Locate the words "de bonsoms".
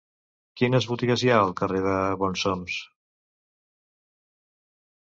1.89-2.79